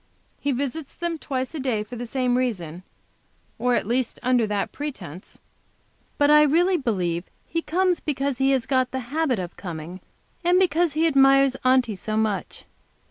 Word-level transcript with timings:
He 0.39 0.51
visits 0.51 0.95
them 0.95 1.19
twice 1.19 1.53
a 1.53 1.59
day 1.59 1.83
for 1.83 1.95
the 1.95 2.07
same 2.07 2.35
reason, 2.35 2.81
or 3.59 3.75
at 3.75 3.85
least 3.85 4.19
under 4.23 4.47
that 4.47 4.71
pretense, 4.71 5.37
but 6.17 6.31
I 6.31 6.41
really 6.41 6.75
believe 6.75 7.25
he 7.47 7.61
comes 7.61 7.99
because 7.99 8.39
he 8.39 8.49
has 8.49 8.65
got 8.65 8.89
the 8.89 9.13
habit 9.13 9.37
of 9.37 9.55
coming, 9.57 10.01
and 10.43 10.57
because 10.57 10.93
he 10.93 11.05
admires 11.05 11.55
Aunty 11.63 11.93
so 11.93 12.17
much. 12.17 12.65